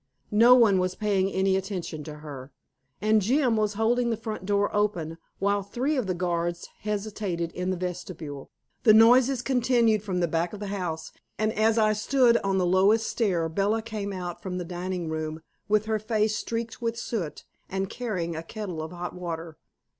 [0.33, 2.51] No one was paying any attention to her.
[3.03, 7.69] And Jim was holding the front door open, while three of the guards hesitated in
[7.69, 8.49] the vestibule.
[8.81, 12.65] The noises continued from the back of the house, and as I stood on the
[12.65, 17.45] lowest stair Bella came out from the dining room, with her face streaked with soot,
[17.69, 19.55] and carrying a kettle of hot water.